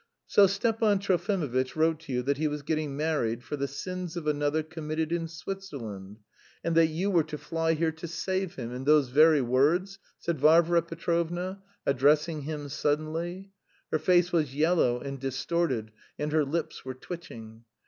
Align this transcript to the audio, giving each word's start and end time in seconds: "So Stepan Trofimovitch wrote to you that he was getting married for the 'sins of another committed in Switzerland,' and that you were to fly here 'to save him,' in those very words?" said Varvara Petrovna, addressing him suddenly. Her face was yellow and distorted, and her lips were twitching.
"So 0.25 0.47
Stepan 0.47 0.97
Trofimovitch 0.97 1.75
wrote 1.75 1.99
to 1.99 2.11
you 2.11 2.23
that 2.23 2.39
he 2.39 2.47
was 2.47 2.63
getting 2.63 2.97
married 2.97 3.43
for 3.43 3.55
the 3.55 3.67
'sins 3.67 4.17
of 4.17 4.25
another 4.25 4.63
committed 4.63 5.11
in 5.11 5.27
Switzerland,' 5.27 6.17
and 6.63 6.73
that 6.75 6.87
you 6.87 7.11
were 7.11 7.23
to 7.25 7.37
fly 7.37 7.73
here 7.75 7.91
'to 7.91 8.07
save 8.07 8.55
him,' 8.55 8.71
in 8.73 8.85
those 8.85 9.09
very 9.09 9.41
words?" 9.43 9.99
said 10.17 10.39
Varvara 10.39 10.81
Petrovna, 10.81 11.61
addressing 11.85 12.41
him 12.41 12.67
suddenly. 12.67 13.51
Her 13.91 13.99
face 13.99 14.31
was 14.31 14.55
yellow 14.55 14.99
and 14.99 15.19
distorted, 15.19 15.91
and 16.17 16.31
her 16.31 16.45
lips 16.45 16.83
were 16.83 16.95
twitching. 16.95 17.65